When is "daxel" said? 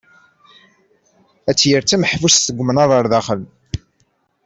3.11-3.41